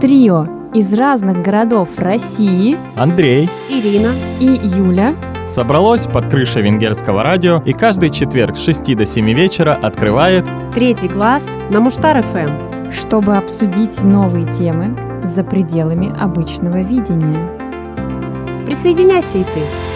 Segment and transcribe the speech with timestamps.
[0.00, 5.14] Трио из разных городов России Андрей Ирина и Юля
[5.46, 10.44] собралось под крышей венгерского радио и каждый четверг с 6 до 7 вечера открывает
[10.74, 17.48] третий класс на Муштар ФМ, чтобы обсудить новые темы за пределами обычного видения.
[18.66, 19.95] Присоединяйся и ты.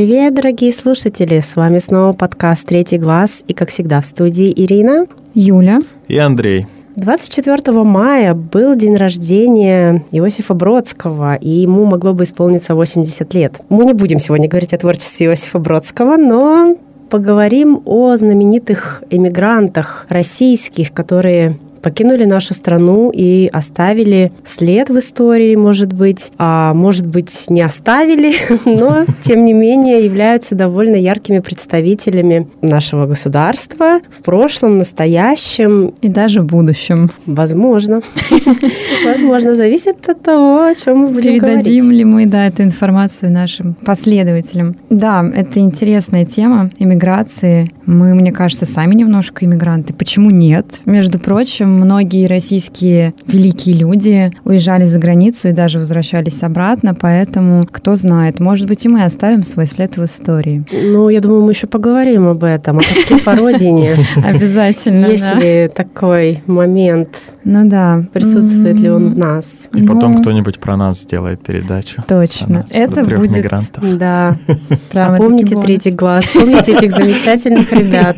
[0.00, 1.40] Привет, дорогие слушатели!
[1.40, 6.66] С вами снова подкаст «Третий глаз» и, как всегда, в студии Ирина, Юля и Андрей.
[6.96, 13.60] 24 мая был день рождения Иосифа Бродского, и ему могло бы исполниться 80 лет.
[13.68, 16.78] Мы не будем сегодня говорить о творчестве Иосифа Бродского, но
[17.10, 25.92] поговорим о знаменитых эмигрантах российских, которые покинули нашу страну и оставили след в истории, может
[25.92, 28.32] быть, а может быть не оставили,
[28.64, 36.42] но тем не менее являются довольно яркими представителями нашего государства в прошлом, настоящем и даже
[36.42, 37.10] будущем.
[37.26, 38.00] Возможно.
[39.04, 41.98] Возможно, зависит от того, о чем мы будем Передадим говорить.
[41.98, 44.76] ли мы да, эту информацию нашим последователям.
[44.90, 47.70] Да, это интересная тема иммиграции.
[47.86, 49.94] Мы, мне кажется, сами немножко иммигранты.
[49.94, 50.80] Почему нет?
[50.84, 57.96] Между прочим, многие российские великие люди уезжали за границу и даже возвращались обратно, поэтому, кто
[57.96, 60.64] знает, может быть, и мы оставим свой след в истории.
[60.72, 63.96] Ну, я думаю, мы еще поговорим об этом, о тоске по родине.
[64.24, 67.08] Обязательно, Есть ли такой момент?
[67.44, 68.04] Ну да.
[68.12, 69.68] Присутствует ли он в нас?
[69.74, 72.02] И потом Ну, кто-нибудь про нас сделает передачу.
[72.06, 72.64] Точно.
[72.72, 73.98] Это будет мигрантов.
[73.98, 74.36] Да.
[74.92, 76.30] А помните третий глаз?
[76.30, 78.16] Помните этих замечательных ребят?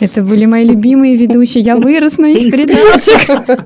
[0.00, 1.62] Это были мои любимые ведущие.
[1.62, 3.58] Я вырос на их передачах.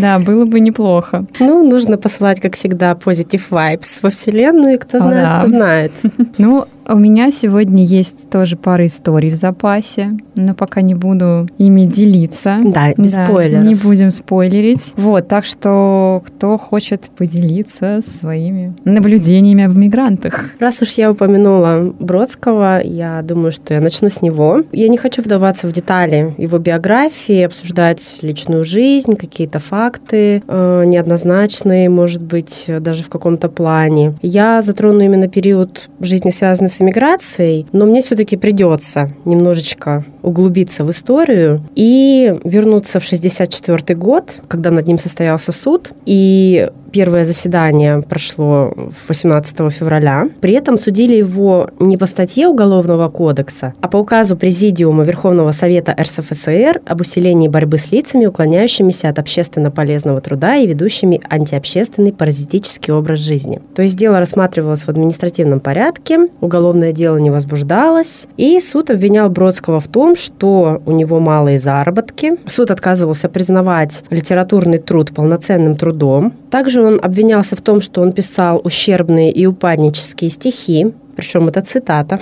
[0.00, 1.26] Да, было бы неплохо.
[1.40, 5.92] Ну, нужно посылать, как всегда, positive vibes во Вселенную, кто знает, кто знает.
[6.38, 11.86] Ну, у меня сегодня есть тоже пара историй в запасе, но пока не буду ими
[11.86, 12.58] делиться.
[12.64, 13.64] Да, без спойлеров.
[13.64, 14.92] Не будем спойлерить.
[14.96, 20.50] Вот, так что кто хочет поделиться своими наблюдениями об мигрантах?
[20.58, 24.62] Раз уж я упомянула Бродского, я думаю, что я начну с него.
[24.72, 31.88] Я не хочу вдаваться в детали его биографии, обсуждать личную жизнь, какие-то факты э, неоднозначные,
[31.88, 34.14] может быть, даже в каком-то плане.
[34.22, 40.90] Я затрону именно период жизни, связанный с эмиграцией, но мне все-таки придется немножечко углубиться в
[40.90, 48.74] историю и вернуться в 64 год, когда над ним состоялся суд, и Первое заседание прошло
[49.08, 50.26] 18 февраля.
[50.42, 55.96] При этом судили его не по статье Уголовного кодекса, а по указу Президиума Верховного Совета
[55.98, 62.92] РСФСР об усилении борьбы с лицами, уклоняющимися от общественно полезного труда и ведущими антиобщественный паразитический
[62.92, 63.62] образ жизни.
[63.74, 69.80] То есть дело рассматривалось в административном порядке, уголовное дело не возбуждалось, и суд обвинял Бродского
[69.80, 72.32] в том, что у него малые заработки.
[72.46, 76.34] Суд отказывался признавать литературный труд полноценным трудом.
[76.50, 82.18] Также он обвинялся в том, что он писал ущербные и упаднические стихи, причем это цитата.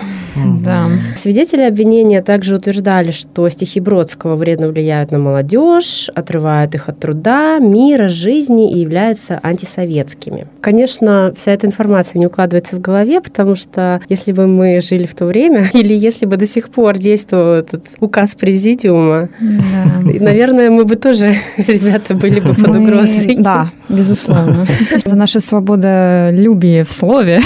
[0.65, 0.89] Да.
[1.17, 7.59] Свидетели обвинения также утверждали, что стихи Бродского вредно влияют на молодежь, отрывают их от труда,
[7.59, 10.47] мира, жизни и являются антисоветскими.
[10.61, 15.15] Конечно, вся эта информация не укладывается в голове, потому что если бы мы жили в
[15.15, 20.01] то время, или если бы до сих пор действовал этот указ президиума, Да.
[20.25, 23.37] наверное, мы бы тоже, ребята, были бы под Мы- угрозой.
[23.39, 24.67] Да, безусловно.
[24.91, 27.41] Это наша свободолюбие в слове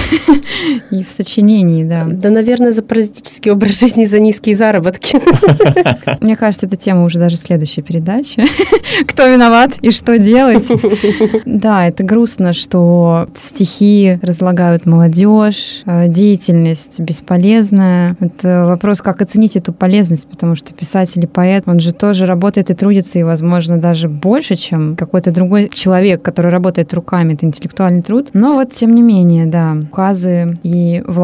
[0.90, 2.04] и в сочинении, да.
[2.10, 5.18] Да, наверное, за паразитический образ жизни, за низкие заработки.
[6.20, 8.44] Мне кажется, эта тема уже даже следующей передачи.
[9.06, 10.70] Кто виноват и что делать?
[11.46, 18.16] Да, это грустно, что стихи разлагают молодежь, э, деятельность бесполезная.
[18.20, 22.70] Это вопрос, как оценить эту полезность, потому что писатель и поэт, он же тоже работает
[22.70, 27.34] и трудится, и, возможно, даже больше, чем какой-то другой человек, который работает руками.
[27.34, 28.28] Это интеллектуальный труд.
[28.32, 31.23] Но вот, тем не менее, да, указы и власти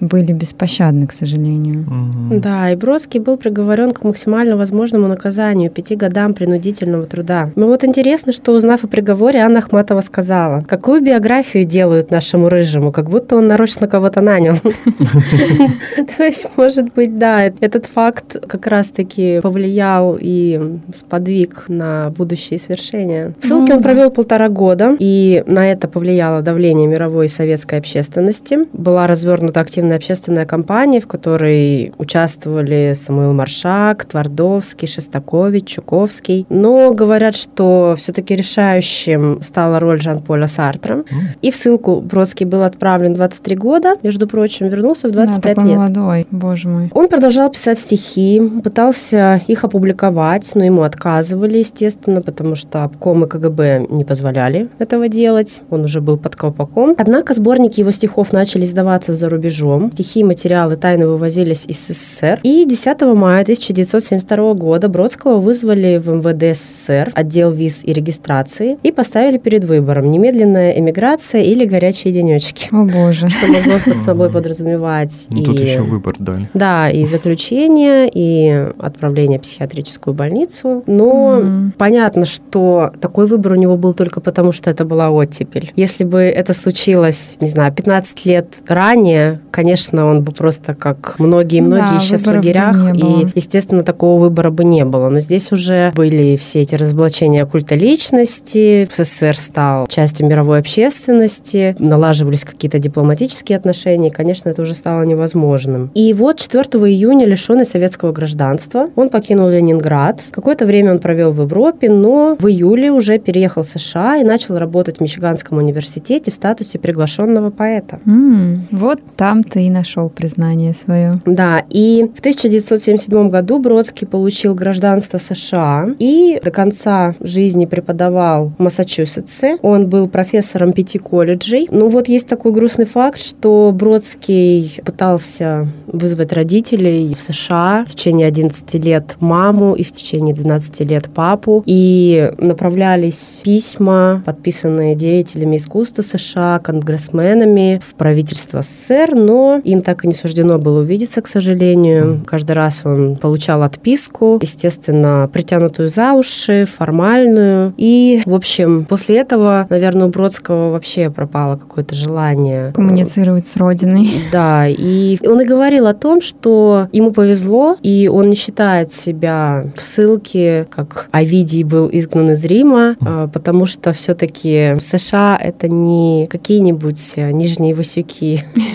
[0.00, 1.84] были беспощадны, к сожалению.
[1.86, 2.40] Мгм.
[2.40, 7.50] Да, и Бродский был приговорен к максимально возможному наказанию пяти годам принудительного труда.
[7.56, 12.92] Но вот интересно, что узнав о приговоре, Анна Ахматова сказала, какую биографию делают нашему рыжему,
[12.92, 14.56] как будто он нарочно кого-то нанял.
[16.16, 23.34] То есть, может быть, да, этот факт как раз-таки повлиял и сподвиг на будущие свершения.
[23.40, 27.78] В ссылке Ну он провел полтора года, и на это повлияло давление мировой и советской
[27.78, 28.58] общественности.
[28.72, 36.46] Была развернута развернута активная общественная кампания, в которой участвовали Самуил Маршак, Твардовский, Шестакович, Чуковский.
[36.48, 40.96] Но говорят, что все-таки решающим стала роль Жан-Поля Сартра.
[40.96, 41.04] Mm.
[41.42, 45.70] И в ссылку Бродский был отправлен 23 года, между прочим, вернулся в 25 да, такой
[45.70, 45.78] лет.
[45.78, 46.90] молодой, боже мой.
[46.92, 53.86] Он продолжал писать стихи, пытался их опубликовать, но ему отказывали, естественно, потому что обкомы КГБ
[53.90, 55.62] не позволяли этого делать.
[55.70, 56.94] Он уже был под колпаком.
[56.98, 59.92] Однако сборники его стихов начали издаваться за рубежом.
[59.92, 62.40] Стихи и материалы тайно вывозились из СССР.
[62.42, 68.90] И 10 мая 1972 года Бродского вызвали в МВД СССР, отдел виз и регистрации, и
[68.90, 72.68] поставили перед выбором немедленная эмиграция или горячие денечки.
[72.72, 73.28] О боже.
[73.28, 75.26] Что могло под собой подразумевать.
[75.30, 76.48] Ну, тут еще выбор дали.
[76.52, 80.82] Да, и заключение, и отправление в психиатрическую больницу.
[80.88, 81.42] Но
[81.78, 85.70] понятно, что такой выбор у него был только потому, что это была оттепель.
[85.76, 89.11] Если бы это случилось, не знаю, 15 лет ранее,
[89.50, 94.64] конечно, он бы просто как многие-многие да, сейчас в лагерях, и, естественно, такого выбора бы
[94.64, 95.08] не было.
[95.08, 102.44] Но здесь уже были все эти разоблачения культа личности, СССР стал частью мировой общественности, налаживались
[102.44, 105.90] какие-то дипломатические отношения, и, конечно, это уже стало невозможным.
[105.94, 110.20] И вот 4 июня, лишенный советского гражданства, он покинул Ленинград.
[110.30, 114.58] Какое-то время он провел в Европе, но в июле уже переехал в США и начал
[114.58, 118.00] работать в Мичиганском университете в статусе приглашенного поэта.
[118.06, 121.20] Mm, вот там ты и нашел признание свое.
[121.26, 128.62] Да, и в 1977 году Бродский получил гражданство США и до конца жизни преподавал в
[128.62, 129.58] Массачусетсе.
[129.62, 131.68] Он был профессором пяти колледжей.
[131.70, 138.26] Ну вот есть такой грустный факт, что Бродский пытался вызвать родителей в США в течение
[138.26, 141.62] 11 лет маму и в течение 12 лет папу.
[141.66, 150.08] И направлялись письма, подписанные деятелями искусства США, конгрессменами в правительство СССР, но им так и
[150.08, 152.22] не суждено было увидеться, к сожалению.
[152.26, 157.72] Каждый раз он получал отписку, естественно, притянутую за уши, формальную.
[157.76, 164.08] И, в общем, после этого, наверное, у Бродского вообще пропало какое-то желание коммуницировать с родиной.
[164.30, 169.64] Да, и он и говорил о том, что ему повезло, и он не считает себя
[169.76, 176.26] в ссылке, как Овидий был изгнан из Рима, а, потому что все-таки США это не
[176.28, 178.42] какие-нибудь нижние Васюки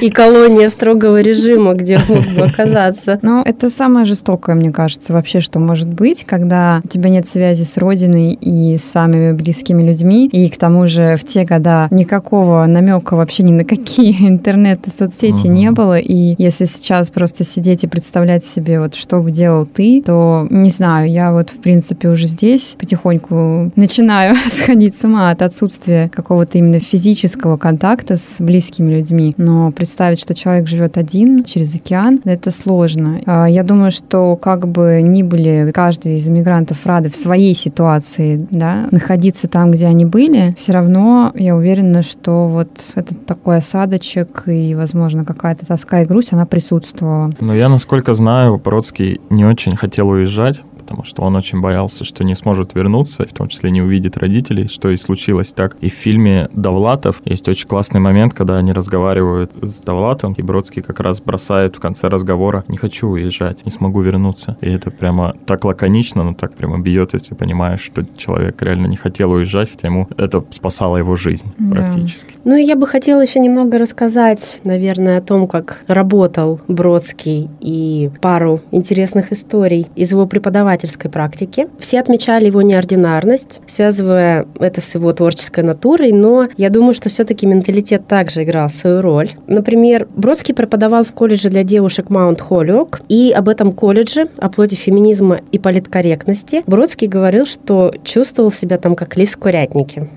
[0.00, 3.18] и колония строгого режима, где мог бы оказаться.
[3.22, 7.62] Но это самое жестокое, мне кажется, вообще, что может быть, когда у тебя нет связи
[7.62, 12.64] с родиной и с самыми близкими людьми, и к тому же в те года никакого
[12.66, 17.88] намека вообще ни на какие интернеты, соцсети не было, и если сейчас просто сидеть и
[17.88, 22.26] представлять себе, вот что бы делал ты, то, не знаю, я вот, в принципе, уже
[22.26, 29.34] здесь потихоньку начинаю сходить с ума от отсутствия какого-то именно физического контакта с близкими людьми.
[29.36, 33.20] Но представить, что человек живет один через океан, это сложно.
[33.26, 38.46] А, я думаю, что как бы ни были каждый из иммигрантов рады в своей ситуации,
[38.50, 44.44] да, находиться там, где они были, все равно я уверена, что вот этот такой осадочек
[44.46, 47.32] и, возможно, какая-то тоска и грусть, она присутствовала.
[47.40, 52.24] Но я, насколько знаю, Бродский не очень хотел уезжать, потому что он очень боялся, что
[52.24, 55.76] не сможет вернуться, в том числе не увидит родителей, что и случилось так.
[55.80, 60.82] И в фильме «Довлатов» есть очень классный момент, когда они разговаривают с Довлатом, и Бродский
[60.82, 64.56] как раз бросает в конце разговора «Не хочу уезжать, не смогу вернуться».
[64.60, 68.96] И это прямо так лаконично, но так прямо бьет, если понимаешь, что человек реально не
[68.96, 71.76] хотел уезжать, хотя ему это спасало его жизнь да.
[71.76, 72.34] практически.
[72.44, 78.10] Ну и я бы хотела еще немного рассказать, наверное, о том, как работал Бродский и
[78.20, 81.66] пару интересных историй из его преподавателя преподавательской практики.
[81.78, 87.46] Все отмечали его неординарность, связывая это с его творческой натурой, но я думаю, что все-таки
[87.46, 89.30] менталитет также играл свою роль.
[89.46, 94.74] Например, Бродский преподавал в колледже для девушек Маунт Холлиок, и об этом колледже, о плоти
[94.74, 100.08] феминизма и политкорректности, Бродский говорил, что чувствовал себя там как лис в курятнике.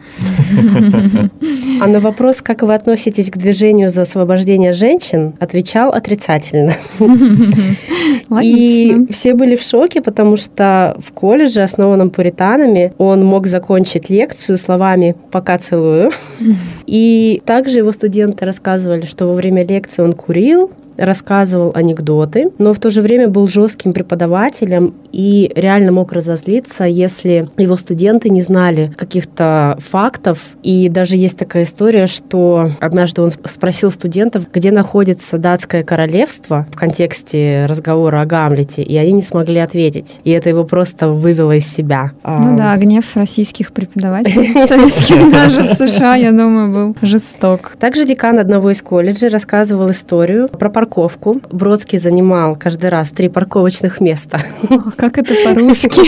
[1.82, 6.74] А на вопрос, как вы относитесь к движению за освобождение женщин, отвечал отрицательно.
[8.42, 14.10] И все были в шоке, потому что что в колледже, основанном пуританами, он мог закончить
[14.10, 16.12] лекцию словами «пока целую».
[16.86, 22.80] И также его студенты рассказывали, что во время лекции он курил, рассказывал анекдоты, но в
[22.80, 28.92] то же время был жестким преподавателем и реально мог разозлиться, если его студенты не знали
[28.96, 30.40] каких-то фактов.
[30.64, 36.76] И даже есть такая история, что однажды он спросил студентов, где находится датское королевство в
[36.76, 40.22] контексте разговора о Гамлете, и они не смогли ответить.
[40.24, 42.12] И это его просто вывело из себя.
[42.24, 47.74] Ну да, гнев российских преподавателей советских даже в США, я думаю, был жесток.
[47.80, 51.42] Также декан одного из колледжей рассказывал историю про парковку.
[51.52, 54.40] Бродский занимал каждый раз три парковочных места.
[54.96, 56.02] Как это по-русски?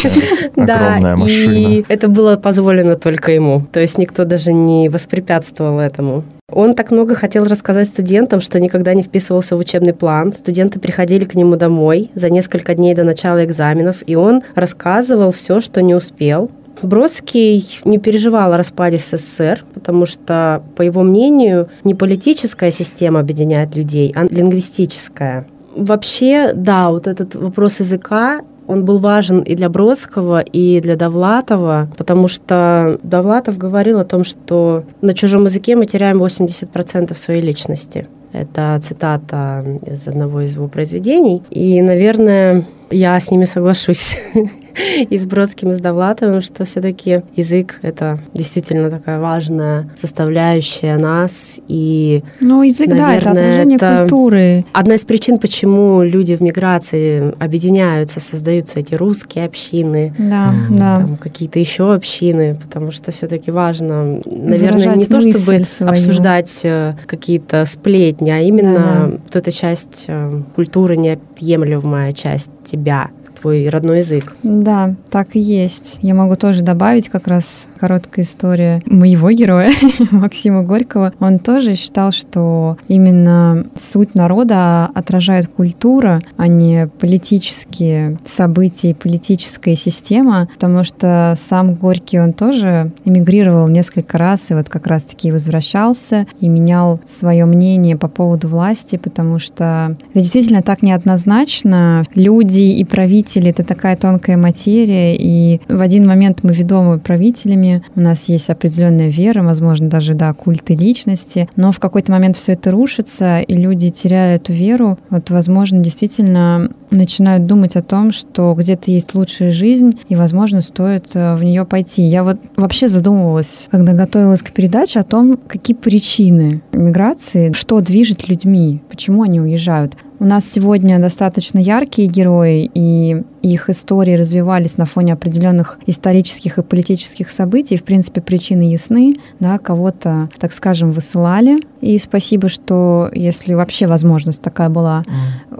[0.55, 3.65] Да, и это было позволено только ему.
[3.71, 6.23] То есть никто даже не воспрепятствовал этому.
[6.51, 10.33] Он так много хотел рассказать студентам, что никогда не вписывался в учебный план.
[10.33, 15.59] Студенты приходили к нему домой за несколько дней до начала экзаменов, и он рассказывал все,
[15.59, 16.49] что не успел.
[16.81, 23.75] Бродский не переживал о распаде СССР, потому что, по его мнению, не политическая система объединяет
[23.75, 25.47] людей, а лингвистическая.
[25.75, 31.87] Вообще, да, вот этот вопрос языка он был важен и для Бродского, и для Довлатова,
[31.97, 38.07] потому что Довлатов говорил о том, что на чужом языке мы теряем 80% своей личности.
[38.33, 41.41] Это цитата из одного из его произведений.
[41.49, 44.17] И, наверное, я с ними соглашусь.
[45.09, 51.59] и с Бродским, и с Довлатовым, что все-таки язык— это действительно такая важная составляющая нас.
[51.67, 54.65] И, ну, язык, наверное, да, это отражение это культуры.
[54.73, 61.07] Одна из причин, почему люди в миграции объединяются, создаются эти русские общины, да, да.
[61.19, 65.91] какие-то еще общины, потому что все-таки важно, наверное, Выражать не то, чтобы свою.
[65.91, 69.17] обсуждать э, какие-то сплетни, а именно да, да.
[69.23, 74.35] вот эта часть э, культуры, неотъемлемая часть тебя твой родной язык.
[74.43, 75.97] Да, так и есть.
[76.01, 79.71] Я могу тоже добавить как раз короткая история моего героя,
[80.11, 81.13] Максима Горького.
[81.19, 89.75] Он тоже считал, что именно суть народа отражает культура, а не политические события и политическая
[89.75, 96.27] система, потому что сам Горький, он тоже эмигрировал несколько раз и вот как раз-таки возвращался
[96.39, 102.03] и менял свое мнение по поводу власти, потому что это действительно так неоднозначно.
[102.15, 107.83] Люди и правители правители— это такая тонкая материя, и в один момент мы ведомы правителями,
[107.95, 112.53] у нас есть определенная вера, возможно, даже, да, культы личности, но в какой-то момент все
[112.53, 118.53] это рушится, и люди теряют эту веру, вот, возможно, действительно начинают думать о том, что
[118.57, 122.03] где-то есть лучшая жизнь, и, возможно, стоит э, в нее пойти.
[122.03, 128.29] Я вот вообще задумывалась, когда готовилась к передаче, о том, какие причины миграции, что движет
[128.29, 129.97] людьми, почему они уезжают.
[130.19, 136.63] У нас сегодня достаточно яркие герои, и их истории развивались на фоне определенных исторических и
[136.63, 137.77] политических событий.
[137.77, 139.17] В принципе, причины ясны.
[139.39, 141.59] Да, кого-то, так скажем, высылали.
[141.81, 145.03] И спасибо, что, если вообще возможность такая была,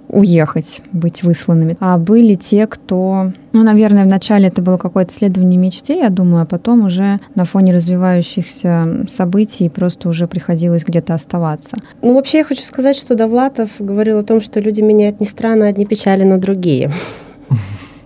[0.10, 1.78] уехать, быть высланными.
[1.80, 3.32] А были те, кто...
[3.54, 7.74] Ну, наверное, вначале это было какое-то следование мечте, я думаю, а потом уже на фоне
[7.74, 11.78] развивающихся событий просто уже приходилось где-то оставаться.
[12.02, 15.64] Ну, вообще я хочу сказать, что Довлатов говорил о том, что люди меняют не страны,
[15.64, 16.92] а одни печали на другие.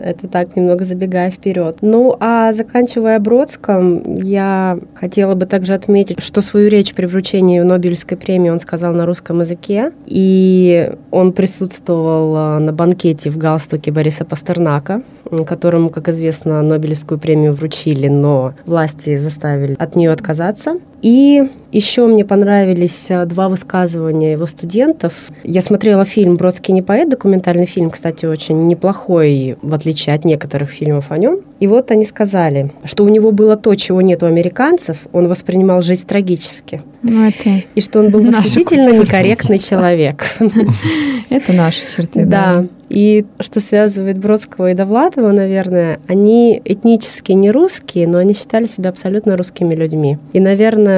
[0.01, 1.77] Это так, немного забегая вперед.
[1.81, 8.17] Ну, а заканчивая Бродском, я хотела бы также отметить, что свою речь при вручении Нобелевской
[8.17, 9.91] премии он сказал на русском языке.
[10.05, 15.01] И он присутствовал а, на банкете в галстуке Бориса Пастернака,
[15.45, 20.75] которому, как известно, Нобелевскую премию вручили, но власти заставили от нее отказаться.
[21.01, 25.29] И еще мне понравились а, два высказывания его студентов.
[25.43, 30.69] Я смотрела фильм «Бродский не поэт», документальный фильм, кстати, очень неплохой, в отличие от некоторых
[30.69, 31.39] фильмов о нем.
[31.59, 35.81] И вот они сказали, что у него было то, чего нет у американцев, он воспринимал
[35.81, 36.81] жизнь трагически.
[37.03, 40.25] Ну, это и что он был восхитительно некорректный человек.
[41.29, 42.65] Это наши черты, да.
[42.89, 48.89] И что связывает Бродского и Довлатова, наверное, они этнически не русские, но они считали себя
[48.89, 50.17] абсолютно русскими людьми.
[50.33, 50.90] И, наверное,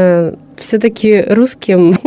[0.58, 1.90] все-таки русским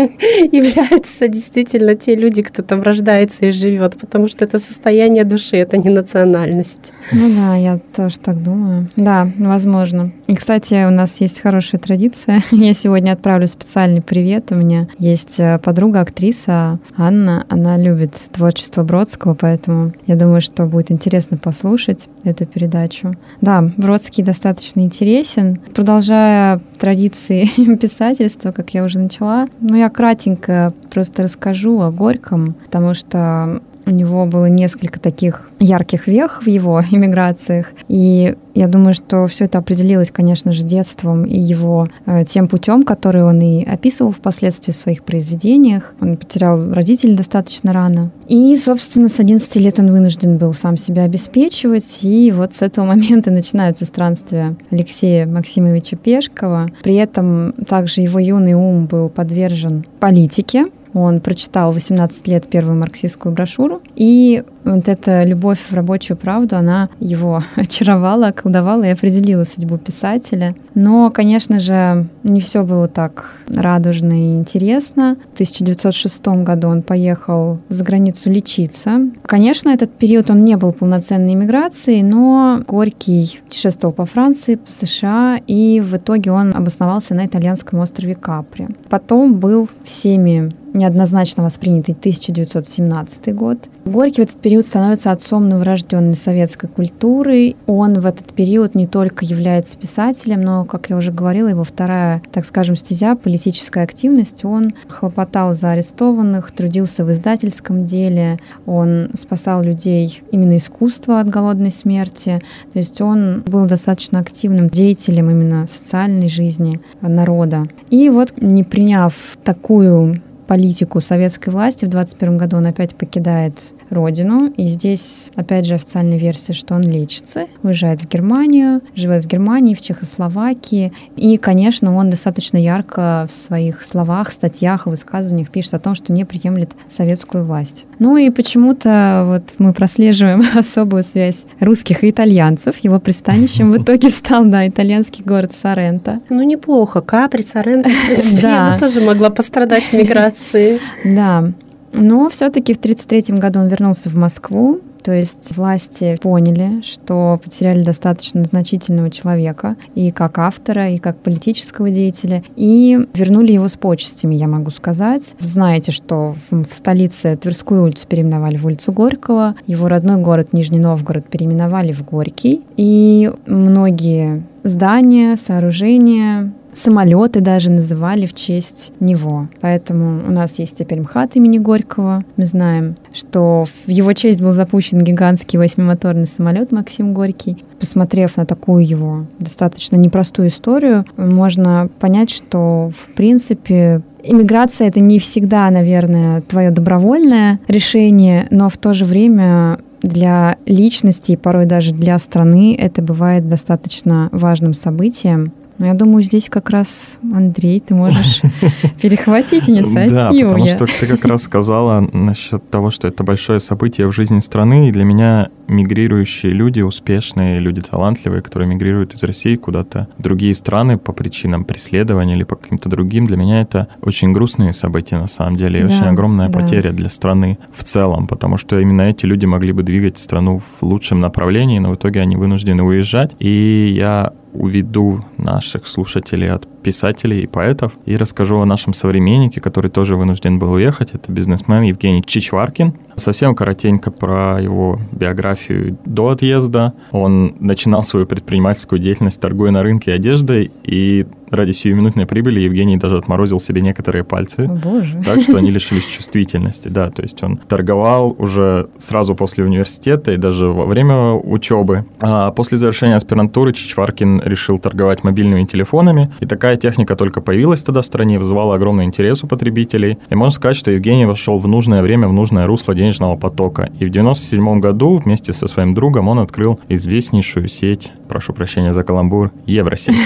[0.52, 5.76] являются действительно те люди, кто там рождается и живет, потому что это состояние души, это
[5.76, 6.93] не национальность.
[7.12, 8.88] Ну да, я тоже так думаю.
[8.97, 10.12] Да, возможно.
[10.26, 12.40] И, кстати, у нас есть хорошая традиция.
[12.50, 14.50] Я сегодня отправлю специальный привет.
[14.50, 17.47] У меня есть э, подруга, актриса Анна.
[17.49, 23.14] Она любит творчество Бродского, поэтому я думаю, что будет интересно послушать эту передачу.
[23.40, 25.61] Да, Бродский достаточно интересен.
[25.75, 32.95] Продолжая традиции писательства, как я уже начала, ну, я кратенько просто расскажу о Горьком, потому
[32.95, 37.73] что у него было несколько таких ярких вех в его иммиграциях.
[37.88, 42.83] И я думаю, что все это определилось, конечно же, детством и его э, тем путем,
[42.83, 45.95] который он и описывал впоследствии в своих произведениях.
[46.00, 48.11] Он потерял родителей достаточно рано.
[48.28, 51.99] И, собственно, с 11 лет он вынужден был сам себя обеспечивать.
[52.02, 56.69] И вот с этого момента начинаются странствия Алексея Максимовича Пешкова.
[56.83, 60.66] При этом также его юный ум был подвержен политике,
[61.03, 66.90] он прочитал 18 лет первую марксистскую брошюру, и вот эта любовь в рабочую правду, она
[67.00, 70.54] его очаровала, околдовала и определила судьбу писателя.
[70.75, 75.16] Но, конечно же, не все было так радужно и интересно.
[75.30, 79.00] В 1906 году он поехал за границу лечиться.
[79.23, 85.40] Конечно, этот период он не был полноценной иммиграцией, но Горький путешествовал по Франции, по США,
[85.46, 88.68] и в итоге он обосновался на итальянском острове Капри.
[88.88, 93.68] Потом был всеми неоднозначно воспринятый 1917 год.
[93.85, 97.55] Горький в этот период становится отцом новорожденной советской культуры.
[97.67, 102.23] Он в этот период не только является писателем, но, как я уже говорила, его вторая,
[102.33, 104.45] так скажем, стезя, политическая активность.
[104.45, 111.71] Он хлопотал за арестованных, трудился в издательском деле, он спасал людей именно искусства от голодной
[111.71, 112.43] смерти.
[112.73, 117.67] То есть он был достаточно активным деятелем именно социальной жизни народа.
[117.91, 121.85] И вот не приняв такую политику советской власти.
[121.85, 124.52] В 21 году он опять покидает родину.
[124.57, 129.75] И здесь, опять же, официальная версия, что он лечится, уезжает в Германию, живет в Германии,
[129.75, 130.93] в Чехословакии.
[131.16, 136.25] И, конечно, он достаточно ярко в своих словах, статьях, высказываниях пишет о том, что не
[136.25, 137.85] приемлет советскую власть.
[137.99, 142.78] Ну и почему-то вот мы прослеживаем особую связь русских и итальянцев.
[142.78, 146.21] Его пристанищем в итоге стал, да, итальянский город Соренто.
[146.28, 147.00] Ну, неплохо.
[147.00, 150.81] Капри, Соренто, в принципе, я тоже могла пострадать в миграции.
[151.05, 151.52] Да.
[151.97, 157.85] Но все-таки в 1933 году он вернулся в Москву, то есть власти поняли, что потеряли
[157.85, 164.35] достаточно значительного человека и как автора, и как политического деятеля, и вернули его с почестями,
[164.35, 165.37] я могу сказать.
[165.38, 171.29] Знаете, что в столице Тверскую улицу переименовали в улицу Горького, его родной город Нижний Новгород
[171.29, 179.49] переименовали в Горький, и многие здания, сооружения самолеты даже называли в честь него.
[179.61, 182.23] Поэтому у нас есть теперь МХАТ имени Горького.
[182.37, 187.64] Мы знаем, что в его честь был запущен гигантский восьмимоторный самолет Максим Горький.
[187.80, 195.21] Посмотрев на такую его достаточно непростую историю, можно понять, что в принципе Иммиграция— это не
[195.21, 202.18] всегда, наверное, твое добровольное решение, но в то же время для личности, порой даже для
[202.18, 205.52] страны, это бывает достаточно важным событием.
[205.78, 208.40] Ну, я думаю, здесь как раз, Андрей, ты можешь
[209.02, 210.50] перехватить инициативу.
[210.50, 214.38] Да, потому что ты как раз сказала насчет того, что это большое событие в жизни
[214.38, 220.22] страны, и для меня мигрирующие люди, успешные люди, талантливые, которые мигрируют из России куда-то в
[220.22, 225.18] другие страны по причинам преследования или по каким-то другим, для меня это очень грустные события
[225.18, 226.59] на самом деле, и да, очень огромная да.
[226.59, 230.83] потеря для страны в целом, потому что именно эти люди могли бы двигать страну в
[230.83, 233.35] лучшем направлении, но в итоге они вынуждены уезжать.
[233.38, 239.90] И я уведу наших слушателей от писателей и поэтов и расскажу о нашем современнике, который
[239.90, 241.11] тоже вынужден был уехать.
[241.14, 242.94] Это бизнесмен Евгений Чичваркин.
[243.16, 246.92] Совсем коротенько про его биографию до отъезда.
[247.11, 253.16] Он начинал свою предпринимательскую деятельность, торгуя на рынке одеждой, и ради сиюминутной прибыли Евгений даже
[253.18, 254.66] отморозил себе некоторые пальцы.
[254.66, 255.20] О, боже.
[255.25, 257.11] Так что они лишились чувствительности, да.
[257.11, 262.05] То есть он торговал уже сразу после университета и даже во время учебы.
[262.20, 266.31] А после завершения аспирантуры Чичваркин решил торговать мобильными телефонами.
[266.40, 270.19] И такая техника только появилась тогда в стране, вызывала огромный интерес у потребителей.
[270.29, 273.91] И можно сказать, что Евгений вошел в нужное время, в нужное русло денежного потока.
[273.99, 279.03] И в 97 году вместе со своим другом он открыл известнейшую сеть, прошу прощения за
[279.03, 280.17] каламбур, Евросеть.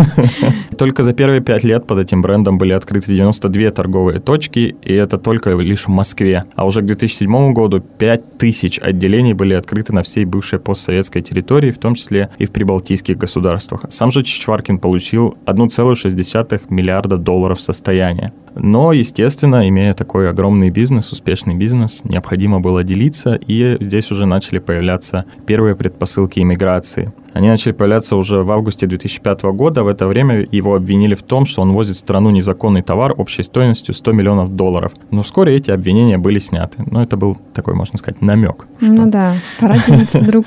[0.78, 5.18] Только за первые пять лет под этим брендом были открыты 92 торговые точки, и это
[5.18, 6.44] только лишь в Москве.
[6.54, 11.78] А уже к 2007 году 5000 отделений были открыты на всей бывшей постсоветской территории, в
[11.78, 13.84] том числе и в прибалтийских государствах.
[13.90, 15.36] Сам же Чичваркин получил
[15.78, 18.32] 1,6 миллиарда долларов состояния.
[18.54, 24.58] Но, естественно, имея такой огромный бизнес, успешный бизнес, необходимо было делиться, и здесь уже начали
[24.58, 27.12] появляться первые предпосылки иммиграции.
[27.32, 29.84] Они начали появляться уже в августе 2005 года.
[29.84, 33.44] В это время его обвинили в том, что он возит в страну незаконный товар общей
[33.44, 34.92] стоимостью 100 миллионов долларов.
[35.12, 36.82] Но вскоре эти обвинения были сняты.
[36.90, 38.66] Но это был такой, можно сказать, намек.
[38.80, 40.46] Ну да, пора делиться, друг.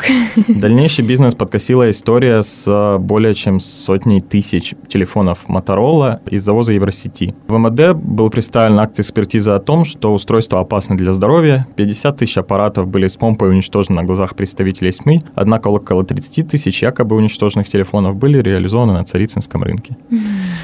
[0.49, 7.33] Дальнейший бизнес подкосила история с более чем сотней тысяч телефонов телефонов Motorola из завоза Евросети.
[7.47, 11.67] В МВД был представлен акт экспертизы о том, что устройство опасно для здоровья.
[11.75, 16.81] 50 тысяч аппаратов были с помпой уничтожены на глазах представителей СМИ, однако около 30 тысяч
[16.81, 19.97] якобы уничтоженных телефонов были реализованы на царицынском рынке.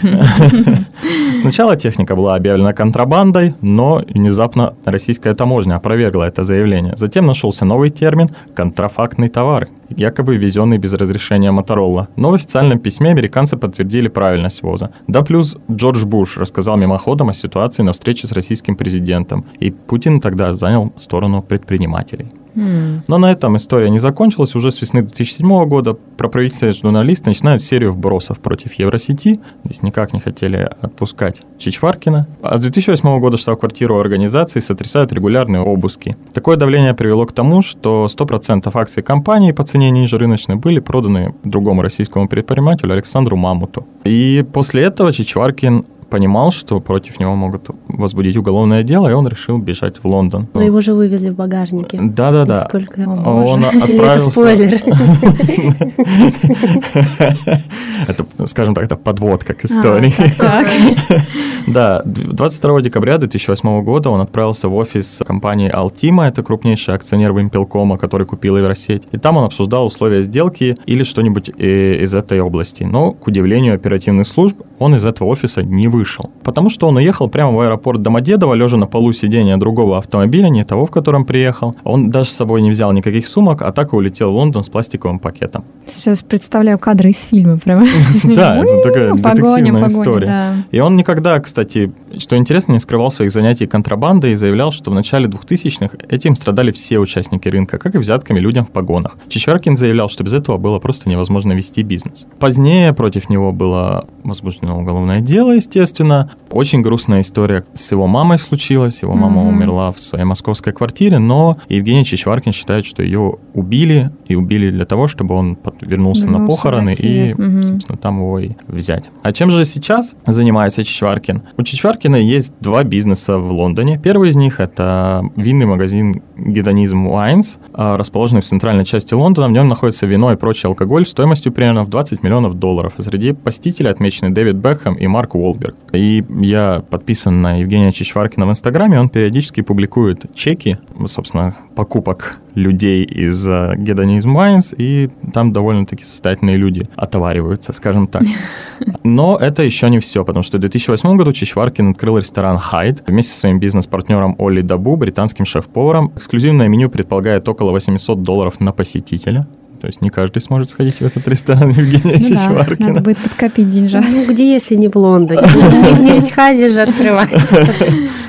[1.38, 6.93] Сначала техника была объявлена контрабандой, но внезапно российская таможня опровергла это заявление.
[6.95, 12.08] Затем нашелся новый термин– контрафактный товар, якобы ввезенный без разрешения Моторола.
[12.15, 14.91] Но в официальном письме американцы подтвердили правильность ввоза.
[15.08, 20.21] Да плюс Джордж Буш рассказал мимоходом о ситуации на встрече с российским президентом, и Путин
[20.21, 22.28] тогда занял сторону предпринимателей.
[22.56, 24.56] Но на этом история не закончилась.
[24.56, 29.40] Уже с весны 2007 года проправительственные журналисты начинают серию вбросов против Евросети.
[29.64, 32.28] Здесь никак не хотели отпускать Чичваркина.
[32.42, 36.18] А с 2008 года штаб-квартиру организации сотрясают регулярные обыски.
[36.34, 41.34] Такое давление привело к тому, что 100% акций компании по цене ниже рыночной были проданы
[41.44, 43.86] другому российскому предпринимателю Александру Мамуту.
[44.04, 49.58] И после этого Чичваркин понимал, что против него могут возбудить уголовное дело, и он решил
[49.58, 50.48] бежать в Лондон.
[50.54, 52.00] Но его же вывезли в багажнике.
[52.02, 52.65] Да-да-да.
[52.67, 53.08] Сколько?
[53.08, 54.32] Он отправился...
[54.32, 54.80] спойлер?
[58.08, 60.13] Это, скажем так, это подводка к истории.
[61.67, 67.98] Да, 22 декабря 2008 года он отправился в офис компании Altima, это крупнейший акционер Вимпелкома,
[67.98, 69.04] который купил Евросеть.
[69.12, 72.84] И там он обсуждал условия сделки или что-нибудь э, из этой области.
[72.84, 76.32] Но, к удивлению оперативных служб, он из этого офиса не вышел.
[76.44, 80.63] Потому что он уехал прямо в аэропорт Домодедово, лежа на полу сидения другого автомобиля, не
[80.63, 81.76] того, в котором приехал.
[81.84, 84.70] Он даже с собой не взял никаких сумок, а так и улетел в Лондон с
[84.70, 85.65] пластиковым пакетом.
[85.86, 87.86] Сейчас представляю кадры из фильма прямо.
[88.24, 90.65] Да, это такая детективная история.
[90.72, 94.94] И он никогда, кстати, что интересно, не скрывал своих занятий контрабандой и заявлял, что в
[94.94, 99.18] начале 2000-х этим страдали все участники рынка, как и взятками людям в погонах.
[99.28, 102.28] Чичваркин заявлял, что без этого было просто невозможно вести бизнес.
[102.39, 106.32] Позднее против него было возбуждено уголовное дело, естественно.
[106.52, 109.02] Очень грустная история с его мамой случилась.
[109.02, 109.50] Его мама mm-hmm.
[109.50, 114.86] умерла в своей московской квартире, но Евгений Чичваркин считает, что ее убили, и убили для
[114.86, 117.64] того, чтобы он вернулся, вернулся на похороны и, mm-hmm.
[117.64, 119.10] собственно, там его и взять.
[119.22, 121.44] А чем же сейчас занимается Чичваркин?
[121.58, 124.00] У Чичваркина есть два бизнеса в Лондоне.
[124.02, 129.48] Первый из них— это винный магазин Гедонизм Wines, а, расположенный в центральной части Лондона.
[129.48, 132.94] В нем находится вино и прочий алкоголь стоимостью примерно в 20 миллионов долларов.
[132.98, 135.76] Среди посетителей отмечены Дэвид Бекхэм и Марк Уолберг.
[135.93, 143.04] И я подписан на Евгения Чичваркина в Инстаграме, он периодически публикует чеки, собственно, покупок людей
[143.04, 148.24] из Гедонизм Wines, и там довольно-таки состоятельные люди отовариваются, скажем так.
[149.04, 153.34] Но это еще не все, потому что в 2008 году Чичваркин открыл ресторан «Хайд» вместе
[153.34, 156.12] со своим бизнес-партнером Олли Дабу, британским шеф-поваром.
[156.15, 159.48] Эксклюзивное меню предполагает около 800 долларов на посетителя.
[159.80, 162.78] То есть не каждый сможет сходить в этот ресторан Евгения ну Чичваркина.
[162.78, 164.04] Да, надо будет подкопить деньжат.
[164.10, 165.42] Ну где, если не в Лондоне?
[165.48, 167.68] В Нефтьхазе же открывается.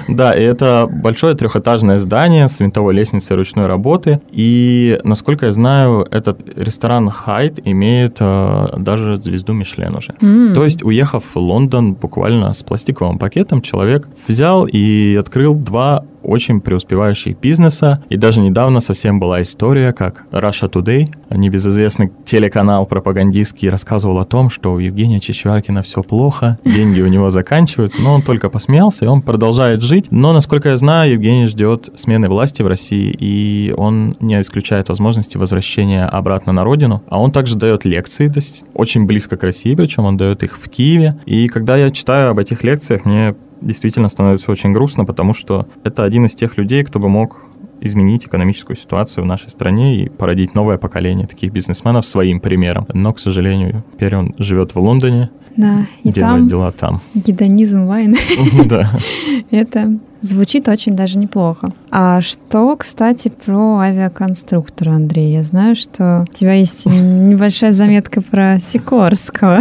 [0.08, 4.20] Да, и это большое трехэтажное здание с винтовой лестницей ручной работы.
[4.32, 10.12] И, насколько я знаю, этот ресторан Хайт имеет э, даже звезду Мишлен уже.
[10.20, 10.52] Mm.
[10.52, 16.60] То есть, уехав в Лондон буквально с пластиковым пакетом, человек взял и открыл два очень
[16.60, 18.02] преуспевающих бизнеса.
[18.08, 24.50] И даже недавно совсем была история, как Russia Today, небезызвестный телеканал пропагандистский, рассказывал о том,
[24.50, 29.08] что у Евгения Чичваркина все плохо, деньги у него заканчиваются, но он только посмеялся, и
[29.08, 30.06] он продолжает жить.
[30.10, 35.36] Но, насколько я знаю, Евгений ждет смены власти в России, и он не исключает возможности
[35.36, 37.02] возвращения обратно на родину.
[37.08, 40.58] А он также дает лекции, то есть очень близко к России, причем он дает их
[40.58, 41.16] в Киеве.
[41.26, 46.04] И когда я читаю об этих лекциях, мне действительно становится очень грустно, потому что это
[46.04, 47.44] один из тех людей, кто бы мог
[47.80, 52.86] изменить экономическую ситуацию в нашей стране и породить новое поколение таких бизнесменов своим примером.
[52.92, 57.00] Но, к сожалению, теперь он живет в Лондоне, да, и делает там дела там.
[57.14, 58.14] Гедонизм вайн.
[58.66, 58.90] Да.
[59.50, 61.70] Это звучит очень даже неплохо.
[61.90, 65.32] А что, кстати, про авиаконструктора, Андрей?
[65.32, 69.60] Я знаю, что у тебя есть небольшая заметка про Сикорского.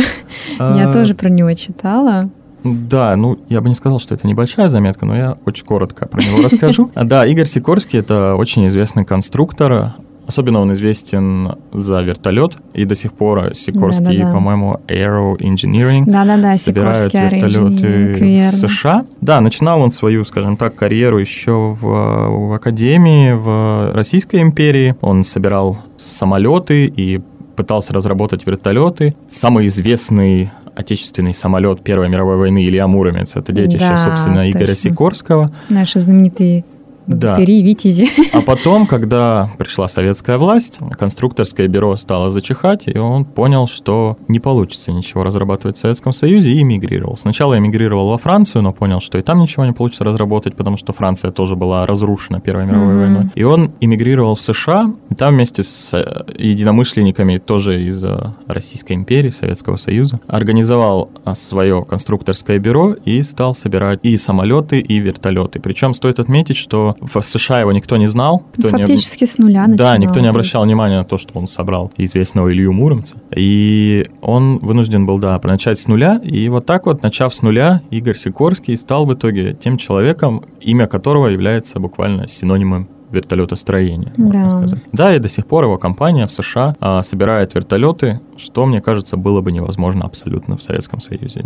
[0.60, 2.30] Я а, тоже про него читала.
[2.64, 6.22] Да, ну я бы не сказал, что это небольшая заметка, но я очень коротко про
[6.22, 6.92] него расскажу.
[7.10, 9.94] Да, Игорь Сикорский это очень известный конструктор.
[10.28, 14.34] Особенно он известен за вертолет, и до сих пор Сикорский, да, да, да.
[14.34, 19.06] по-моему, Aero Engineering да, да, да, собирает вертолеты в США.
[19.22, 24.96] Да, начинал он свою, скажем так, карьеру еще в, в академии, в Российской империи.
[25.02, 27.22] Он собирал самолеты и
[27.56, 29.16] пытался разработать вертолеты.
[29.28, 33.36] Самый известный отечественный самолет Первой мировой войны Илья Муромец.
[33.36, 34.90] Это детище, да, собственно, Игоря точно.
[34.90, 35.52] Сикорского.
[35.68, 36.64] Наши знаменитые
[37.10, 37.68] богатыри, да.
[37.68, 38.08] витязи.
[38.34, 44.40] А потом, когда пришла советская власть, конструкторское бюро стало зачихать, и он понял, что не
[44.40, 47.18] получится ничего разрабатывать в Советском Союзе, и эмигрировал.
[47.18, 50.94] Сначала эмигрировал во Францию, но понял, что и там ничего не получится разработать, потому что
[50.94, 53.00] Франция тоже была разрушена Первой мировой mm-hmm.
[53.00, 53.32] войной.
[53.36, 58.94] И он эмигрировал в США, и там вместе с э, единомышленниками тоже из э, Российской
[58.94, 65.60] империи, Советского Союза, организовал э, свое конструкторское бюро и стал собирать и самолеты, и вертолеты.
[65.60, 68.44] Причем стоит отметить, что в США его никто не знал.
[68.58, 69.28] Кто Фактически не...
[69.28, 69.94] с нуля начинал.
[69.94, 73.18] Да, никто не обращал внимания на то, что он собрал известного Илью Муромца.
[73.36, 76.20] И он вынужден был, да, начать с нуля.
[76.24, 80.88] И вот так вот, начав с нуля, Игорь Сикорский стал в итоге тем человеком, имя
[80.88, 84.58] которого является буквально синонимом вертолетостроения, можно да.
[84.58, 84.80] сказать.
[84.92, 89.18] Да, и до сих пор его компания в США а, собирает вертолеты, что, мне кажется,
[89.18, 91.44] было бы невозможно абсолютно в Советском Союзе.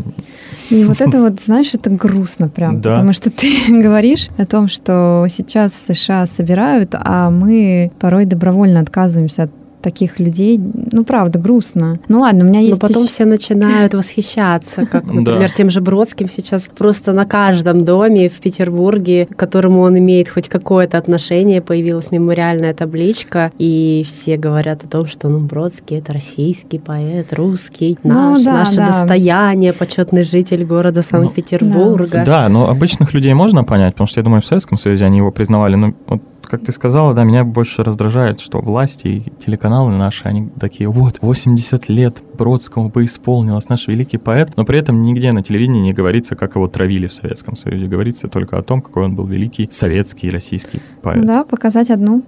[0.69, 2.91] И вот это вот, знаешь, это грустно прям, да.
[2.91, 9.43] потому что ты говоришь о том, что сейчас США собирают, а мы порой добровольно отказываемся
[9.43, 9.51] от
[9.83, 11.99] таких людей, ну, правда, грустно.
[12.07, 12.81] Ну, ладно, у меня есть...
[12.81, 13.11] Но потом еще...
[13.11, 19.27] все начинают восхищаться, как, например, тем же Бродским сейчас просто на каждом доме в Петербурге,
[19.27, 25.05] к которому он имеет хоть какое-то отношение, появилась мемориальная табличка, и все говорят о том,
[25.05, 28.87] что, ну, Бродский— это российский поэт, русский, ну наш, ну, да, наше да.
[28.87, 32.23] достояние, почетный житель города ну, Санкт-Петербурга.
[32.25, 32.43] Да.
[32.43, 35.31] да, но обычных людей можно понять, потому что, я думаю, в Советском Союзе они его
[35.31, 36.21] признавали, ну, вот
[36.53, 41.17] как ты сказала, да, меня больше раздражает, что власти и телеканалы наши, они такие, вот,
[41.19, 45.93] 80 лет Бродскому бы исполнилось, наш великий поэт, но при этом нигде на телевидении не
[45.93, 47.87] говорится, как его травили в Советском Союзе.
[47.87, 51.25] Говорится только о том, какой он был великий советский российский поэт.
[51.25, 52.21] Да, показать одну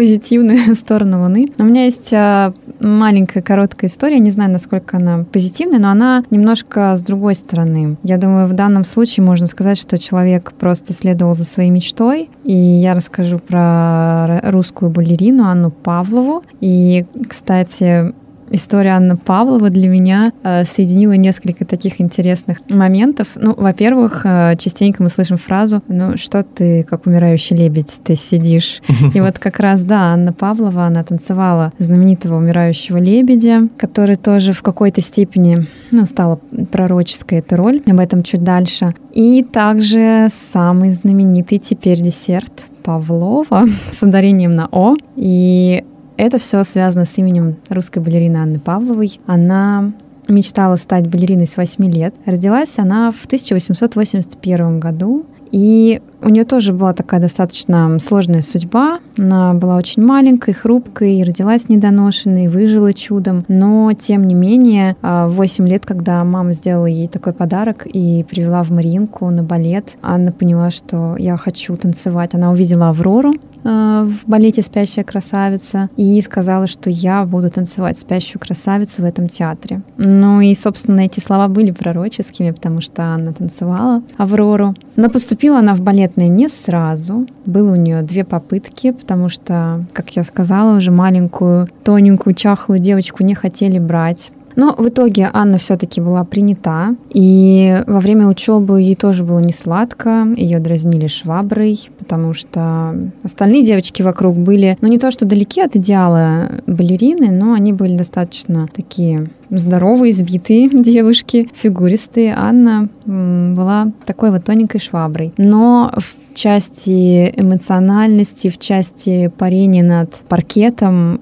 [0.00, 1.50] позитивную сторону Луны.
[1.58, 6.96] У меня есть а, маленькая короткая история, не знаю, насколько она позитивная, но она немножко
[6.96, 7.98] с другой стороны.
[8.02, 12.54] Я думаю, в данном случае можно сказать, что человек просто следовал за своей мечтой, и
[12.54, 16.44] я расскажу про русскую балерину Анну Павлову.
[16.62, 18.14] И, кстати,
[18.50, 23.28] история Анны Павлова для меня э, соединила несколько таких интересных моментов.
[23.34, 28.82] Ну, во-первых, э, частенько мы слышим фразу «Ну, что ты, как умирающий лебедь, ты сидишь?»
[29.14, 34.62] И вот как раз, да, Анна Павлова, она танцевала знаменитого умирающего лебедя, который тоже в
[34.62, 37.82] какой-то степени, ну, стала пророческой эта роль.
[37.86, 38.94] Об этом чуть дальше.
[39.12, 44.96] И также самый знаменитый теперь десерт Павлова с ударением на «о».
[45.16, 45.84] И
[46.20, 49.20] это все связано с именем русской балерины Анны Павловой.
[49.26, 49.92] Она
[50.28, 52.14] мечтала стать балериной с 8 лет.
[52.24, 55.26] Родилась она в 1881 году.
[55.50, 59.00] И у нее тоже была такая достаточно сложная судьба.
[59.18, 63.44] Она была очень маленькой, хрупкой, родилась недоношенной, выжила чудом.
[63.48, 68.24] Но, тем не менее, а, в 8 лет, когда мама сделала ей такой подарок и
[68.28, 72.34] привела в Маринку на балет, Анна поняла, что я хочу танцевать.
[72.34, 79.02] Она увидела Аврору, в балете «Спящая красавица» и сказала, что я буду танцевать «Спящую красавицу»
[79.02, 79.82] в этом театре.
[79.96, 84.74] Ну и, собственно, эти слова были пророческими, потому что Анна танцевала Аврору.
[84.96, 87.26] Но поступила она в балетное не сразу.
[87.46, 93.22] Было у нее две попытки, потому что, как я сказала, уже маленькую, тоненькую, чахлую девочку
[93.24, 94.30] не хотели брать.
[94.60, 99.54] Но в итоге Анна все-таки была принята, и во время учебы ей тоже было не
[99.54, 102.94] сладко, ее дразнили шваброй, потому что
[103.24, 107.96] остальные девочки вокруг были, ну не то что далеки от идеала балерины, но они были
[107.96, 112.34] достаточно такие здоровые, избитые девушки, фигуристые.
[112.36, 115.32] Анна была такой вот тоненькой шваброй.
[115.38, 121.20] Но в части эмоциональности, в части парения над паркетом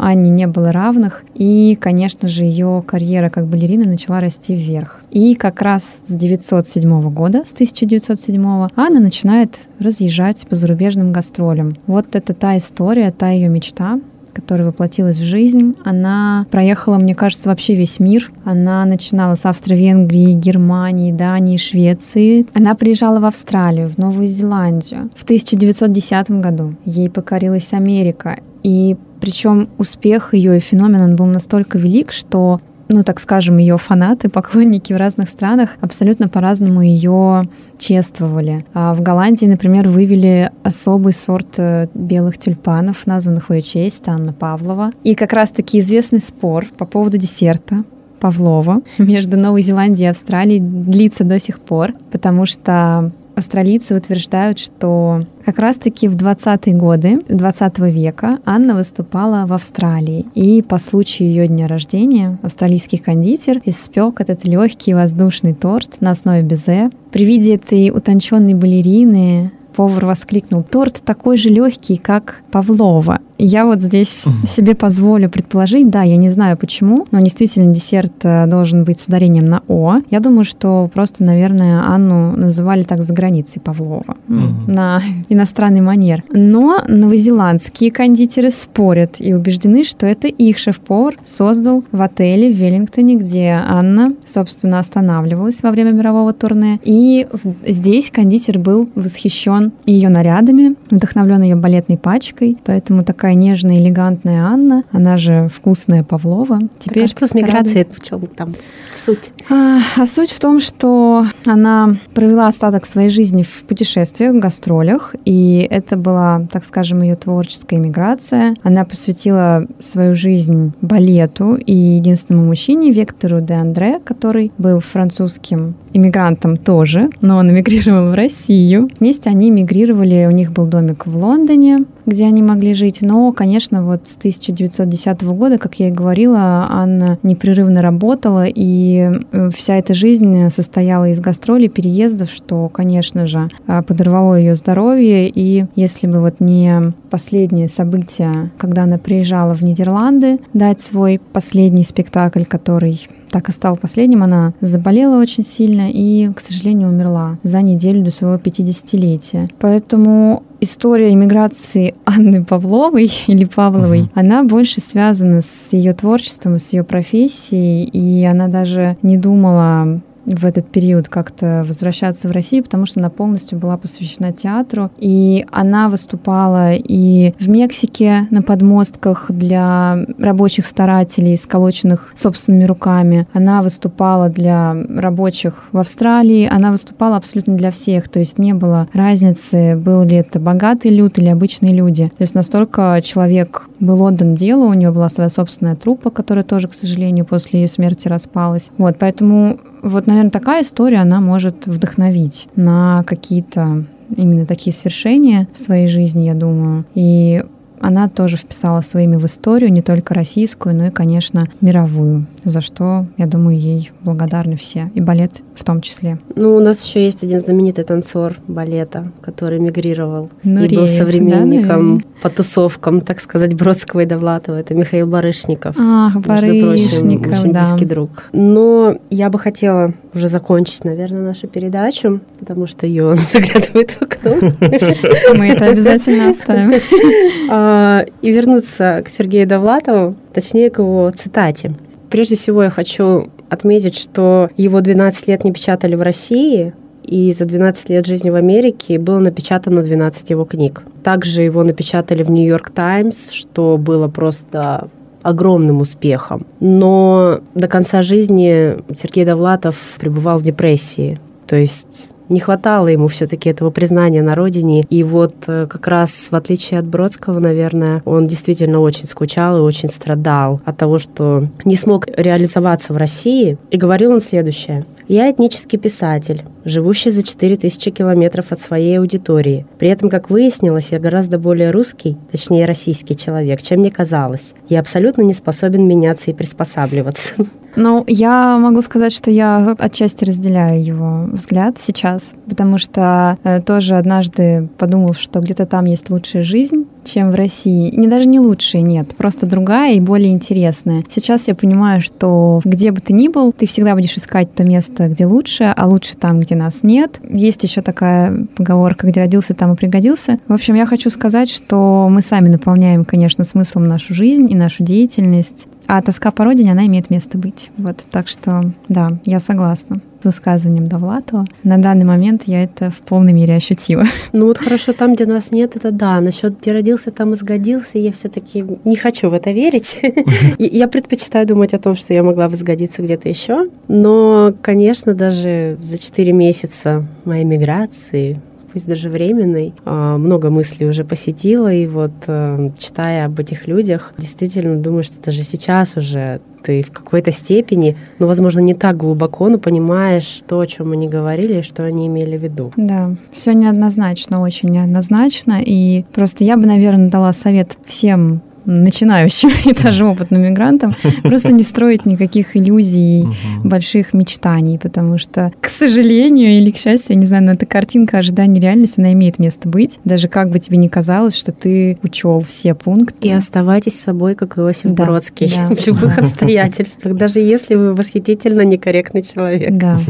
[0.00, 1.24] Анне не было равных.
[1.34, 5.00] И, конечно же, ее карьера как балерина начала расти вверх.
[5.10, 11.76] И как раз с 907 года, с 1907 Анна начинает разъезжать по зарубежным гастролям.
[11.86, 14.00] Вот это та история, та ее мечта,
[14.38, 18.30] которая воплотилась в жизнь, она проехала, мне кажется, вообще весь мир.
[18.44, 22.46] Она начинала с Австро-Венгрии, Германии, Дании, Швеции.
[22.54, 25.10] Она приезжала в Австралию, в Новую Зеландию.
[25.16, 28.38] В 1910 году ей покорилась Америка.
[28.62, 33.78] И причем успех ее и феномен он был настолько велик, что ну, так скажем, ее
[33.78, 37.48] фанаты, поклонники в разных странах абсолютно по-разному ее
[37.78, 38.64] чествовали.
[38.74, 44.32] А в Голландии, например, вывели особый сорт э, белых тюльпанов, названных в ее честь, Анна
[44.32, 44.90] Павлова.
[45.04, 47.84] И как раз-таки известный спор по поводу десерта
[48.20, 55.20] Павлова между Новой Зеландией и Австралией длится до сих пор, потому что австралийцы утверждают, что
[55.44, 60.26] как раз-таки в 20-е годы 20 века Анна выступала в Австралии.
[60.34, 66.42] И по случаю ее дня рождения австралийский кондитер испек этот легкий воздушный торт на основе
[66.42, 66.90] безе.
[67.12, 73.20] При виде этой утонченной балерины повар воскликнул, торт такой же легкий, как Павлова.
[73.38, 78.46] Я вот здесь себе позволю предположить, да, я не знаю почему, но действительно десерт э,
[78.46, 80.00] должен быть с ударением на О.
[80.10, 84.72] Я думаю, что просто, наверное, Анну называли так за границей Павлова mm-hmm.
[84.72, 86.24] на иностранный манер.
[86.30, 93.16] Но новозеландские кондитеры спорят и убеждены, что это их шеф-повар создал в отеле в Веллингтоне,
[93.16, 96.80] где Анна, собственно, останавливалась во время мирового турне.
[96.82, 97.28] И
[97.64, 104.84] здесь кондитер был восхищен ее нарядами, вдохновлен ее балетной пачкой, поэтому такая нежная, элегантная Анна,
[104.92, 106.60] она же вкусная Павлова.
[106.78, 107.86] Теперь так, а что с миграцией?
[107.90, 108.54] В чем там
[108.90, 109.32] суть?
[109.50, 115.66] А, а суть в том, что она провела остаток своей жизни в путешествиях, гастролях, и
[115.70, 118.56] это была, так скажем, ее творческая миграция.
[118.62, 126.56] Она посвятила свою жизнь балету и единственному мужчине Вектору де Андре, который был французским иммигрантом
[126.56, 128.88] тоже, но он эмигрировал в Россию.
[129.00, 132.98] Вместе они эмигрировали, у них был домик в Лондоне, где они могли жить.
[133.00, 139.50] Но, конечно, вот с 1910 года, как я и говорила, Анна непрерывно работала, и э,
[139.50, 145.28] вся эта жизнь состояла из гастролей, переездов, что, конечно же, э, подорвало ее здоровье.
[145.28, 151.84] И если бы вот не последнее событие, когда она приезжала в Нидерланды дать свой последний
[151.84, 154.22] спектакль, который так и стал последним.
[154.22, 159.50] Она заболела очень сильно и, к сожалению, умерла за неделю до своего 50-летия.
[159.58, 164.10] Поэтому история иммиграции Анны Павловой или Павловой, uh-huh.
[164.14, 170.00] она больше связана с ее творчеством, с ее профессией, и она даже не думала
[170.34, 174.90] в этот период как-то возвращаться в Россию, потому что она полностью была посвящена театру.
[174.98, 183.26] И она выступала и в Мексике на подмостках для рабочих старателей, сколоченных собственными руками.
[183.32, 186.48] Она выступала для рабочих в Австралии.
[186.50, 188.08] Она выступала абсолютно для всех.
[188.08, 192.10] То есть не было разницы, был ли это богатый люд или обычные люди.
[192.16, 196.68] То есть настолько человек был отдан делу, у нее была своя собственная труппа, которая тоже,
[196.68, 198.70] к сожалению, после ее смерти распалась.
[198.78, 203.84] Вот, поэтому вот, наверное, такая история, она может вдохновить на какие-то
[204.16, 206.84] именно такие свершения в своей жизни, я думаю.
[206.94, 207.44] И
[207.80, 213.06] она тоже вписала своими в историю, не только российскую, но и, конечно, мировую, за что,
[213.16, 216.18] я думаю, ей благодарны все, и балет в том числе.
[216.36, 221.98] Ну, у нас еще есть один знаменитый танцор балета, который мигрировал Нуреев, и был современником
[221.98, 224.56] да, по тусовкам, так сказать, Бродского и Довлатова.
[224.56, 225.76] Это Михаил Барышников.
[225.78, 227.60] Ах, Барышников, прочим, очень да.
[227.60, 228.28] близкий друг.
[228.32, 234.02] Но я бы хотела уже закончить, наверное, нашу передачу, потому что ее он заглядывает в
[234.02, 234.34] окно.
[235.36, 236.72] Мы это обязательно оставим.
[237.68, 241.74] А, и вернуться к Сергею Довлатову, точнее к его цитате.
[242.08, 246.72] Прежде всего я хочу отметить, что его 12 лет не печатали в России,
[247.04, 250.82] и за 12 лет жизни в Америке было напечатано 12 его книг.
[251.02, 254.88] Также его напечатали в Нью-Йорк Таймс, что было просто
[255.22, 256.46] огромным успехом.
[256.60, 261.18] Но до конца жизни Сергей Довлатов пребывал в депрессии.
[261.46, 264.84] То есть не хватало ему все-таки этого признания на родине.
[264.90, 269.60] И вот э, как раз в отличие от Бродского, наверное, он действительно очень скучал и
[269.60, 273.58] очень страдал от того, что не смог реализоваться в России.
[273.70, 274.84] И говорил он следующее.
[275.08, 279.64] Я этнический писатель, живущий за 4000 километров от своей аудитории.
[279.78, 284.54] При этом, как выяснилось, я гораздо более русский, точнее российский человек, чем мне казалось.
[284.68, 287.34] Я абсолютно не способен меняться и приспосабливаться.
[287.80, 293.94] Ну, я могу сказать, что я отчасти разделяю его взгляд сейчас, потому что э, тоже
[293.94, 297.94] однажды подумал, что где-то там есть лучшая жизнь, чем в России.
[297.94, 301.04] Не даже не лучшая, нет, просто другая и более интересная.
[301.08, 305.06] Сейчас я понимаю, что где бы ты ни был, ты всегда будешь искать то место,
[305.06, 307.20] где лучше, а лучше там, где нас нет.
[307.22, 310.40] Есть еще такая поговорка, где родился, там и пригодился.
[310.48, 314.82] В общем, я хочу сказать, что мы сами наполняем, конечно, смыслом нашу жизнь и нашу
[314.82, 315.68] деятельность.
[315.88, 317.70] А тоска по родине, она имеет место быть.
[317.78, 321.46] Вот, так что, да, я согласна с высказыванием Довлатова.
[321.62, 324.04] На данный момент я это в полной мере ощутила.
[324.34, 326.20] Ну вот хорошо, там, где нас нет, это да.
[326.20, 330.00] Насчет где родился, там и сгодился, я все-таки не хочу в это верить.
[330.58, 333.66] Я предпочитаю думать о том, что я могла бы сгодиться где-то еще.
[333.88, 338.40] Но, конечно, даже за 4 месяца моей миграции
[338.72, 344.14] пусть даже временной, а, много мыслей уже посетила, и вот э, читая об этих людях,
[344.18, 349.48] действительно думаю, что даже сейчас уже ты в какой-то степени, ну, возможно, не так глубоко,
[349.48, 352.72] но понимаешь то, о чем они говорили, что они имели в виду.
[352.76, 359.74] Да, все неоднозначно, очень неоднозначно, и просто я бы, наверное, дала совет всем начинающим и
[359.74, 363.26] даже опытным мигрантам, просто не строить никаких иллюзий,
[363.64, 368.18] больших мечтаний, потому что, к сожалению или к счастью, я не знаю, но эта картинка
[368.18, 369.98] ожидания реальности, она имеет место быть.
[370.04, 373.28] Даже как бы тебе не казалось, что ты учел все пункты.
[373.28, 376.22] И оставайтесь собой, как Иосиф да, Бродский, да, в любых да.
[376.22, 379.76] обстоятельствах, даже если вы восхитительно некорректный человек.
[379.76, 380.00] Да.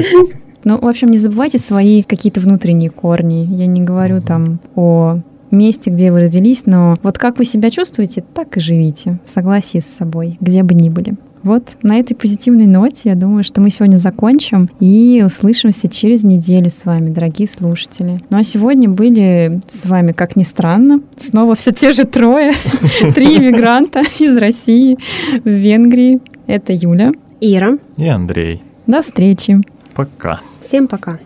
[0.64, 3.46] Ну, в общем, не забывайте свои какие-то внутренние корни.
[3.48, 8.24] Я не говорю там о месте, где вы родились, но вот как вы себя чувствуете,
[8.34, 11.16] так и живите в согласии с собой, где бы ни были.
[11.42, 16.70] Вот на этой позитивной ноте я думаю, что мы сегодня закончим и услышимся через неделю
[16.70, 18.20] с вами, дорогие слушатели.
[18.30, 22.52] Ну а сегодня были с вами, как ни странно, снова все те же трое,
[23.14, 24.98] три иммигранта из России
[25.44, 26.20] в Венгрии.
[26.46, 28.62] Это Юля, Ира и Андрей.
[28.86, 29.58] До встречи.
[29.94, 30.40] Пока.
[30.60, 31.18] Всем пока.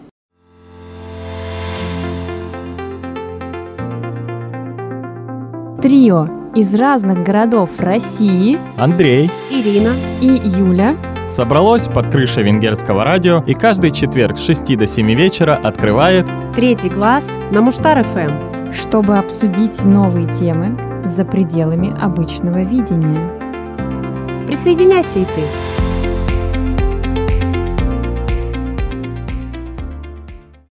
[5.82, 8.56] Трио из разных городов России.
[8.78, 9.92] Андрей, Ирина.
[10.20, 10.94] И Юля.
[11.28, 16.24] Собралось под крышей венгерского радио и каждый четверг с 6 до 7 вечера открывает
[16.54, 23.28] Третий глаз на Муштар-ФМ, чтобы обсудить новые темы за пределами обычного видения.
[24.46, 25.42] Присоединяйся и ты.